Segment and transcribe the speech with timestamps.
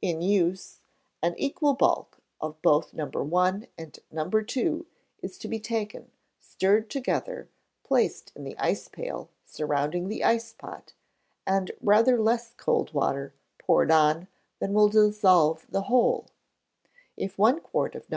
[0.00, 0.80] In use,
[1.24, 3.06] an equal bulk of both No.
[3.06, 4.30] 1 and No.
[4.30, 4.86] 2
[5.22, 7.48] is to be taken, stirred together,
[7.82, 10.92] placed in the ice pail, surrounding the ice pot,
[11.44, 14.28] and rather less cold water poured on
[14.60, 16.28] than will dissolve the whole;
[17.16, 18.04] if one quart of No.